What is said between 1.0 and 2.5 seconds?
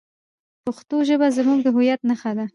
ژبه زموږ د هویت نښه ده.